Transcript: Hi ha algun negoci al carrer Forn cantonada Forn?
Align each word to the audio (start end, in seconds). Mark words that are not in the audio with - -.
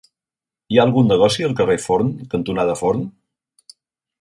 Hi 0.69 0.77
ha 0.79 0.85
algun 0.87 1.11
negoci 1.13 1.45
al 1.49 1.53
carrer 1.59 1.77
Forn 1.83 2.09
cantonada 2.35 2.79
Forn? 2.81 3.05